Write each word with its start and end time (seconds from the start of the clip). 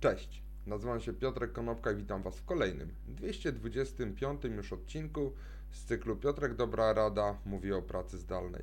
Cześć, 0.00 0.42
nazywam 0.66 1.00
się 1.00 1.12
Piotrek 1.12 1.52
Konopka 1.52 1.92
i 1.92 1.96
witam 1.96 2.22
Was 2.22 2.38
w 2.38 2.44
kolejnym, 2.44 2.94
225 3.08 4.44
już 4.44 4.72
odcinku 4.72 5.32
z 5.70 5.84
cyklu 5.84 6.16
Piotrek 6.16 6.54
Dobra 6.54 6.92
Rada 6.92 7.38
mówi 7.46 7.72
o 7.72 7.82
pracy 7.82 8.18
zdalnej. 8.18 8.62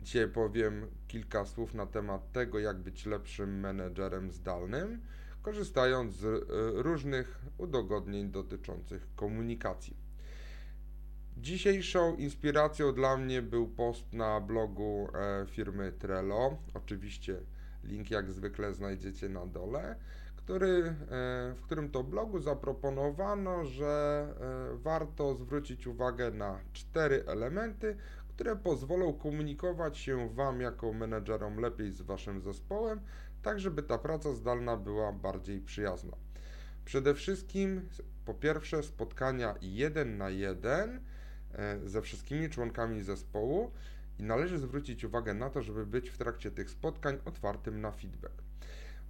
Dzisiaj 0.00 0.28
powiem 0.28 0.86
kilka 1.08 1.44
słów 1.44 1.74
na 1.74 1.86
temat 1.86 2.32
tego, 2.32 2.58
jak 2.58 2.76
być 2.76 3.06
lepszym 3.06 3.60
menedżerem 3.60 4.32
zdalnym, 4.32 5.00
korzystając 5.42 6.14
z 6.14 6.24
e, 6.24 6.82
różnych 6.82 7.42
udogodnień 7.58 8.30
dotyczących 8.30 9.06
komunikacji. 9.16 9.96
Dzisiejszą 11.36 12.16
inspiracją 12.16 12.92
dla 12.94 13.16
mnie 13.16 13.42
był 13.42 13.68
post 13.68 14.12
na 14.12 14.40
blogu 14.40 15.08
e, 15.14 15.46
firmy 15.46 15.92
Trello. 15.92 16.58
Oczywiście 16.74 17.40
link 17.84 18.10
jak 18.10 18.30
zwykle 18.30 18.74
znajdziecie 18.74 19.28
na 19.28 19.46
dole 19.46 19.96
który, 20.44 20.68
e, 20.68 20.94
w 21.54 21.60
którym 21.62 21.90
to 21.90 22.04
blogu 22.04 22.40
zaproponowano, 22.40 23.64
że 23.64 24.26
e, 24.74 24.76
warto 24.76 25.34
zwrócić 25.34 25.86
uwagę 25.86 26.30
na 26.30 26.60
cztery 26.72 27.24
elementy, 27.26 27.96
które 28.28 28.56
pozwolą 28.56 29.12
komunikować 29.12 29.98
się 29.98 30.28
Wam 30.34 30.60
jako 30.60 30.92
menedżerom 30.92 31.60
lepiej 31.60 31.92
z 31.92 32.02
Waszym 32.02 32.40
zespołem, 32.40 33.00
tak 33.42 33.60
żeby 33.60 33.82
ta 33.82 33.98
praca 33.98 34.32
zdalna 34.32 34.76
była 34.76 35.12
bardziej 35.12 35.60
przyjazna. 35.60 36.16
Przede 36.84 37.14
wszystkim, 37.14 37.88
po 38.24 38.34
pierwsze, 38.34 38.82
spotkania 38.82 39.54
jeden 39.60 40.18
na 40.18 40.30
jeden 40.30 41.00
e, 41.52 41.88
ze 41.88 42.02
wszystkimi 42.02 42.50
członkami 42.50 43.02
zespołu 43.02 43.70
i 44.18 44.22
należy 44.22 44.58
zwrócić 44.58 45.04
uwagę 45.04 45.34
na 45.34 45.50
to, 45.50 45.62
żeby 45.62 45.86
być 45.86 46.10
w 46.10 46.18
trakcie 46.18 46.50
tych 46.50 46.70
spotkań 46.70 47.18
otwartym 47.24 47.80
na 47.80 47.92
feedback 47.92 48.51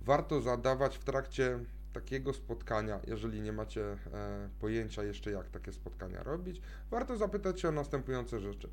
warto 0.05 0.41
zadawać 0.41 0.98
w 0.98 1.05
trakcie 1.05 1.59
takiego 1.92 2.33
spotkania, 2.33 3.01
jeżeli 3.06 3.41
nie 3.41 3.52
macie 3.52 3.83
e, 3.83 3.98
pojęcia 4.60 5.05
jeszcze 5.05 5.30
jak 5.30 5.51
takie 5.51 5.73
spotkania 5.73 6.23
robić, 6.23 6.60
warto 6.90 7.16
zapytać 7.16 7.60
się 7.60 7.68
o 7.68 7.73
następujące 7.73 8.40
rzeczy. 8.40 8.68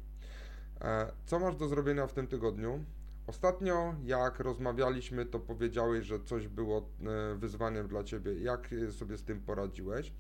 E, 0.82 1.12
co 1.26 1.40
masz 1.40 1.56
do 1.56 1.68
zrobienia 1.68 2.08
w 2.08 2.14
tym 2.14 2.28
tygodniu? 2.28 2.84
Ostatnio, 3.28 3.96
jak 4.04 4.40
rozmawialiśmy, 4.40 5.26
to 5.26 5.40
powiedziałeś, 5.40 6.06
że 6.06 6.20
coś 6.20 6.48
było 6.48 6.78
e, 6.78 7.36
wyzwaniem 7.36 7.88
dla 7.88 8.04
ciebie. 8.04 8.34
Jak 8.34 8.70
sobie 8.92 9.18
z 9.18 9.24
tym 9.24 9.42
poradziłeś? 9.42 10.14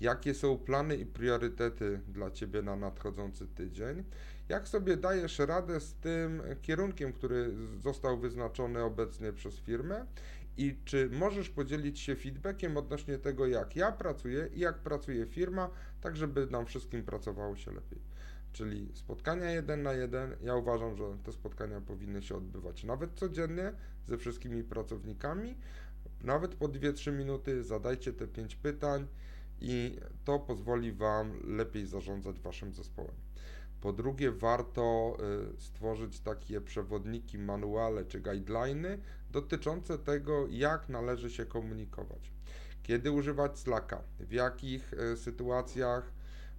Jakie 0.00 0.34
są 0.34 0.58
plany 0.58 0.96
i 0.96 1.06
priorytety 1.06 2.00
dla 2.08 2.30
ciebie 2.30 2.62
na 2.62 2.76
nadchodzący 2.76 3.46
tydzień? 3.46 4.04
Jak 4.48 4.68
sobie 4.68 4.96
dajesz 4.96 5.38
radę 5.38 5.80
z 5.80 5.94
tym 5.94 6.42
kierunkiem, 6.62 7.12
który 7.12 7.50
został 7.80 8.18
wyznaczony 8.18 8.82
obecnie 8.82 9.32
przez 9.32 9.54
firmę? 9.54 10.06
I 10.56 10.76
czy 10.84 11.10
możesz 11.12 11.50
podzielić 11.50 12.00
się 12.00 12.16
feedbackiem 12.16 12.76
odnośnie 12.76 13.18
tego, 13.18 13.46
jak 13.46 13.76
ja 13.76 13.92
pracuję 13.92 14.48
i 14.54 14.60
jak 14.60 14.78
pracuje 14.78 15.26
firma, 15.26 15.70
tak 16.00 16.16
żeby 16.16 16.46
nam 16.46 16.66
wszystkim 16.66 17.02
pracowało 17.02 17.56
się 17.56 17.72
lepiej. 17.72 17.98
Czyli 18.52 18.88
spotkania 18.94 19.50
jeden 19.50 19.82
na 19.82 19.92
jeden. 19.92 20.36
Ja 20.42 20.56
uważam, 20.56 20.96
że 20.96 21.04
te 21.24 21.32
spotkania 21.32 21.80
powinny 21.80 22.22
się 22.22 22.36
odbywać 22.36 22.84
nawet 22.84 23.14
codziennie 23.14 23.72
ze 24.06 24.18
wszystkimi 24.18 24.64
pracownikami. 24.64 25.56
Nawet 26.20 26.54
po 26.54 26.68
2-3 26.68 27.12
minuty 27.12 27.64
zadajcie 27.64 28.12
te 28.12 28.26
5 28.26 28.56
pytań 28.56 29.06
i 29.60 29.98
to 30.24 30.38
pozwoli 30.38 30.92
Wam 30.92 31.40
lepiej 31.56 31.86
zarządzać 31.86 32.40
Waszym 32.40 32.72
zespołem. 32.74 33.14
Po 33.80 33.92
drugie, 33.92 34.32
warto 34.32 35.16
y, 35.56 35.60
stworzyć 35.60 36.20
takie 36.20 36.60
przewodniki, 36.60 37.38
manuale 37.38 38.04
czy 38.04 38.20
guideliny 38.20 38.98
dotyczące 39.32 39.98
tego, 39.98 40.46
jak 40.50 40.88
należy 40.88 41.30
się 41.30 41.46
komunikować. 41.46 42.32
Kiedy 42.82 43.10
używać 43.10 43.58
Slacka, 43.58 44.02
w 44.20 44.32
jakich 44.32 44.92
y, 44.92 45.16
sytuacjach 45.16 46.12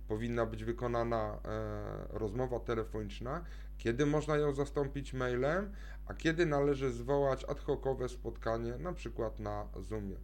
powinna 0.08 0.46
być 0.46 0.64
wykonana 0.64 1.36
y, 1.36 2.18
rozmowa 2.18 2.60
telefoniczna, 2.60 3.44
kiedy 3.78 4.06
można 4.06 4.38
ją 4.38 4.54
zastąpić 4.54 5.14
mailem, 5.14 5.72
a 6.06 6.14
kiedy 6.14 6.46
należy 6.46 6.92
zwołać 6.92 7.44
ad 7.44 7.60
hocowe 7.60 8.10
spotkanie, 8.10 8.78
na 8.78 8.94
przykład 8.94 9.40
na 9.40 9.68
Zoomie? 9.80 10.16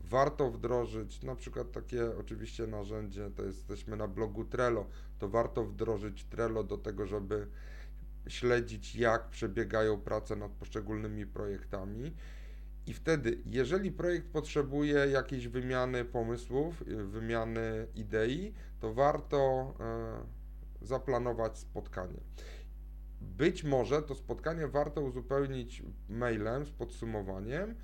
Warto 0.00 0.50
wdrożyć 0.50 1.22
na 1.22 1.36
przykład 1.36 1.72
takie 1.72 2.16
oczywiście 2.18 2.66
narzędzie, 2.66 3.30
to 3.36 3.42
jesteśmy 3.42 3.96
na 3.96 4.08
blogu 4.08 4.44
Trello, 4.44 4.86
to 5.18 5.28
warto 5.28 5.64
wdrożyć 5.64 6.24
Trello 6.24 6.64
do 6.64 6.78
tego, 6.78 7.06
żeby 7.06 7.46
śledzić 8.28 8.96
jak 8.96 9.28
przebiegają 9.28 10.00
prace 10.00 10.36
nad 10.36 10.52
poszczególnymi 10.52 11.26
projektami. 11.26 12.12
I 12.86 12.94
wtedy, 12.94 13.38
jeżeli 13.46 13.92
projekt 13.92 14.26
potrzebuje 14.26 14.94
jakiejś 14.94 15.48
wymiany 15.48 16.04
pomysłów, 16.04 16.82
wymiany 16.86 17.86
idei, 17.94 18.52
to 18.80 18.94
warto 18.94 19.74
e, 19.80 20.86
zaplanować 20.86 21.58
spotkanie. 21.58 22.20
Być 23.22 23.64
może 23.64 24.02
to 24.02 24.14
spotkanie 24.14 24.68
warto 24.68 25.00
uzupełnić 25.00 25.82
mailem 26.08 26.64
z 26.64 26.70
podsumowaniem, 26.70 27.74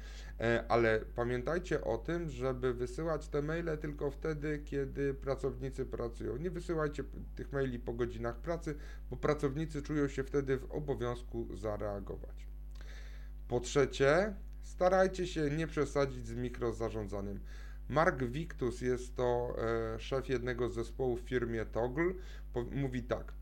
e, 0.41 0.65
ale 0.69 1.01
pamiętajcie 1.15 1.85
o 1.85 1.99
tym, 1.99 2.29
żeby 2.29 2.75
wysyłać 2.75 3.29
te 3.29 3.43
maile 3.43 3.79
tylko 3.81 4.11
wtedy, 4.11 4.63
kiedy 4.65 5.15
pracownicy 5.15 5.87
pracują. 5.87 6.37
Nie 6.37 6.51
wysyłajcie 6.51 7.05
tych 7.37 7.53
maili 7.53 7.79
po 7.79 7.93
godzinach 7.93 8.37
pracy, 8.37 8.75
bo 9.11 9.17
pracownicy 9.17 9.83
czują 9.83 10.09
się 10.09 10.25
wtedy 10.25 10.59
w 10.59 10.73
obowiązku 10.73 11.57
zareagować. 11.57 12.47
Po 13.49 13.61
trzecie, 13.61 14.35
starajcie 14.63 15.27
się 15.27 15.51
nie 15.51 15.67
przesadzić 15.67 16.27
z 16.27 16.35
mikrozarządzaniem. 16.35 17.41
Mark 17.89 18.23
Victus 18.23 18.81
jest 18.81 19.17
to 19.17 19.57
e, 19.95 20.01
szef 20.01 20.29
jednego 20.29 20.69
z 20.69 20.75
zespołów 20.75 21.23
w 21.23 21.29
firmie 21.29 21.67
Toggle. 21.67 22.13
Mówi 22.71 23.03
tak 23.03 23.33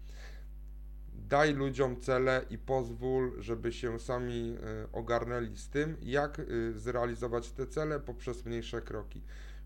daj 1.28 1.54
ludziom 1.54 2.00
cele 2.00 2.44
i 2.50 2.58
pozwól, 2.58 3.42
żeby 3.42 3.72
się 3.72 3.98
sami 3.98 4.56
e, 4.56 4.92
ogarnęli 4.92 5.56
z 5.56 5.68
tym, 5.68 5.96
jak 6.02 6.40
e, 6.40 6.44
zrealizować 6.74 7.52
te 7.52 7.66
cele 7.66 8.00
poprzez 8.00 8.44
mniejsze 8.44 8.82
kroki. 8.82 9.22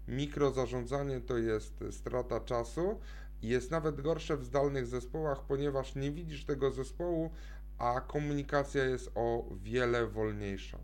Mikrozarządzanie 0.08 1.20
to 1.20 1.38
jest 1.38 1.84
strata 1.90 2.40
czasu 2.40 3.00
i 3.42 3.48
jest 3.48 3.70
nawet 3.70 4.00
gorsze 4.00 4.36
w 4.36 4.44
zdalnych 4.44 4.86
zespołach, 4.86 5.44
ponieważ 5.44 5.94
nie 5.94 6.10
widzisz 6.10 6.44
tego 6.44 6.70
zespołu, 6.70 7.30
a 7.78 8.00
komunikacja 8.00 8.84
jest 8.84 9.10
o 9.14 9.44
wiele 9.62 10.06
wolniejsza. 10.06 10.78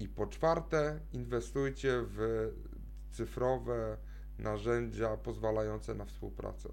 I 0.00 0.08
po 0.08 0.26
czwarte, 0.26 1.00
inwestujcie 1.12 1.92
w 2.02 2.50
cyfrowe 3.12 3.96
narzędzia 4.38 5.16
pozwalające 5.16 5.94
na 5.94 6.04
współpracę. 6.04 6.68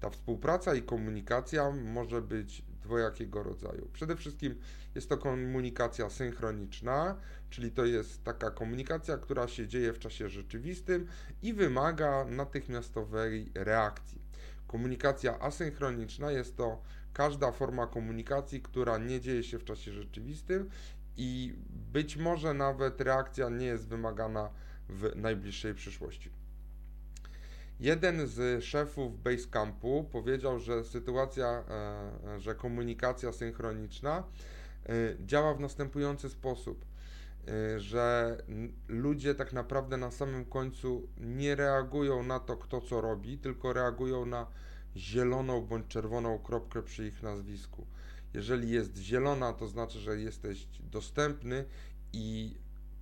Ta 0.00 0.10
współpraca 0.10 0.74
i 0.74 0.82
komunikacja 0.82 1.70
może 1.70 2.22
być 2.22 2.62
dwojakiego 2.82 3.42
rodzaju. 3.42 3.88
Przede 3.92 4.16
wszystkim 4.16 4.54
jest 4.94 5.08
to 5.08 5.18
komunikacja 5.18 6.10
synchroniczna, 6.10 7.16
czyli 7.50 7.70
to 7.70 7.84
jest 7.84 8.24
taka 8.24 8.50
komunikacja, 8.50 9.18
która 9.18 9.48
się 9.48 9.68
dzieje 9.68 9.92
w 9.92 9.98
czasie 9.98 10.28
rzeczywistym 10.28 11.06
i 11.42 11.54
wymaga 11.54 12.24
natychmiastowej 12.24 13.50
reakcji. 13.54 14.20
Komunikacja 14.66 15.40
asynchroniczna 15.40 16.30
jest 16.30 16.56
to 16.56 16.82
każda 17.12 17.52
forma 17.52 17.86
komunikacji, 17.86 18.62
która 18.62 18.98
nie 18.98 19.20
dzieje 19.20 19.42
się 19.42 19.58
w 19.58 19.64
czasie 19.64 19.92
rzeczywistym 19.92 20.70
i 21.16 21.54
być 21.92 22.16
może 22.16 22.54
nawet 22.54 23.00
reakcja 23.00 23.48
nie 23.48 23.66
jest 23.66 23.88
wymagana 23.88 24.50
w 24.88 25.16
najbliższej 25.16 25.74
przyszłości. 25.74 26.30
Jeden 27.80 28.26
z 28.26 28.64
szefów 28.64 29.22
Basecampu 29.22 30.08
powiedział, 30.12 30.58
że 30.58 30.84
sytuacja, 30.84 31.46
e, 31.46 32.40
że 32.40 32.54
komunikacja 32.54 33.32
synchroniczna 33.32 34.24
e, 34.86 34.92
działa 35.26 35.54
w 35.54 35.60
następujący 35.60 36.28
sposób, 36.28 36.84
e, 37.48 37.80
że 37.80 38.36
ludzie 38.88 39.34
tak 39.34 39.52
naprawdę 39.52 39.96
na 39.96 40.10
samym 40.10 40.44
końcu 40.44 41.08
nie 41.18 41.54
reagują 41.54 42.22
na 42.22 42.40
to, 42.40 42.56
kto 42.56 42.80
co 42.80 43.00
robi, 43.00 43.38
tylko 43.38 43.72
reagują 43.72 44.26
na 44.26 44.46
zieloną 44.96 45.60
bądź 45.60 45.86
czerwoną 45.86 46.38
kropkę 46.38 46.82
przy 46.82 47.06
ich 47.06 47.22
nazwisku. 47.22 47.86
Jeżeli 48.34 48.70
jest 48.70 48.96
zielona, 48.96 49.52
to 49.52 49.68
znaczy, 49.68 49.98
że 49.98 50.20
jesteś 50.20 50.66
dostępny 50.80 51.64
i 52.12 52.56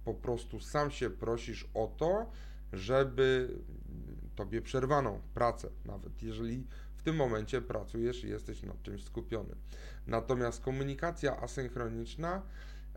po 0.04 0.14
prostu 0.14 0.60
sam 0.60 0.90
się 0.90 1.10
prosisz 1.10 1.68
o 1.74 1.94
to, 1.96 2.30
żeby 2.72 3.48
tobie 4.34 4.62
przerwano 4.62 5.20
pracę, 5.34 5.68
nawet 5.84 6.22
jeżeli 6.22 6.66
w 6.96 7.02
tym 7.02 7.16
momencie 7.16 7.62
pracujesz 7.62 8.24
i 8.24 8.28
jesteś 8.28 8.62
nad 8.62 8.82
czymś 8.82 9.04
skupiony. 9.04 9.54
Natomiast 10.06 10.62
komunikacja 10.62 11.40
asynchroniczna 11.40 12.42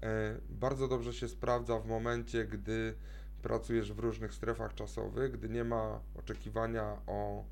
e, 0.02 0.38
bardzo 0.50 0.88
dobrze 0.88 1.14
się 1.14 1.28
sprawdza 1.28 1.80
w 1.80 1.88
momencie, 1.88 2.46
gdy 2.46 2.96
pracujesz 3.42 3.94
w 3.94 4.00
różnych 4.00 4.34
strefach 4.34 4.74
czasowych, 4.74 5.32
gdy 5.32 5.50
nie 5.50 5.64
ma 5.64 6.00
oczekiwania 6.16 6.98
o 7.08 7.46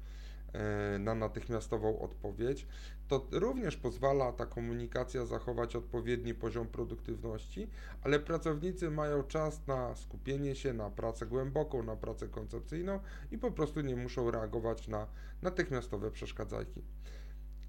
na 0.99 1.15
natychmiastową 1.15 1.99
odpowiedź, 1.99 2.67
to 3.07 3.27
również 3.31 3.77
pozwala 3.77 4.31
ta 4.31 4.45
komunikacja 4.45 5.25
zachować 5.25 5.75
odpowiedni 5.75 6.33
poziom 6.33 6.67
produktywności, 6.67 7.67
ale 8.01 8.19
pracownicy 8.19 8.91
mają 8.91 9.23
czas 9.23 9.67
na 9.67 9.95
skupienie 9.95 10.55
się 10.55 10.73
na 10.73 10.89
pracę 10.89 11.25
głęboką, 11.25 11.83
na 11.83 11.95
pracę 11.95 12.27
koncepcyjną 12.27 12.99
i 13.31 13.37
po 13.37 13.51
prostu 13.51 13.81
nie 13.81 13.95
muszą 13.95 14.31
reagować 14.31 14.87
na 14.87 15.07
natychmiastowe 15.41 16.11
przeszkadzajki. 16.11 16.81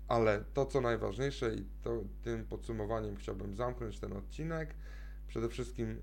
Ale 0.09 0.45
to, 0.55 0.67
co 0.67 0.81
najważniejsze, 0.81 1.55
i 1.55 1.65
to, 1.83 2.03
tym 2.23 2.45
podsumowaniem 2.45 3.17
chciałbym 3.17 3.55
zamknąć 3.55 4.01
ten 4.01 4.13
odcinek, 4.13 4.75
przede 5.29 5.49
wszystkim 5.49 6.03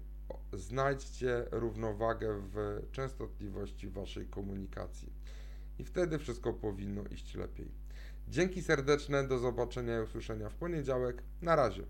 znajdźcie 0.53 1.45
równowagę 1.51 2.41
w 2.53 2.81
częstotliwości 2.91 3.89
waszej 3.89 4.27
komunikacji. 4.27 5.13
I 5.79 5.83
wtedy 5.83 6.19
wszystko 6.19 6.53
powinno 6.53 7.03
iść 7.03 7.35
lepiej. 7.35 7.71
Dzięki 8.27 8.61
serdeczne, 8.61 9.27
do 9.27 9.39
zobaczenia 9.39 9.99
i 9.99 10.03
usłyszenia 10.03 10.49
w 10.49 10.55
poniedziałek. 10.55 11.23
Na 11.41 11.55
razie. 11.55 11.83